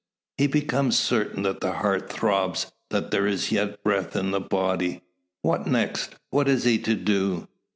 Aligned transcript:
He 0.37 0.47
becomes 0.47 0.97
certain 0.97 1.43
that 1.43 1.61
the 1.61 1.73
heart 1.73 2.11
throbs; 2.11 2.71
that 2.89 3.11
there 3.11 3.27
is 3.27 3.51
yet 3.51 3.83
breath 3.83 4.15
in 4.15 4.31
the 4.31 4.39
body. 4.41 5.03
What 5.43 5.67
next? 5.67 6.15
What 6.31 6.47
is 6.47 6.63
he 6.63 6.79
to 6.79 6.95
do? 6.95 7.47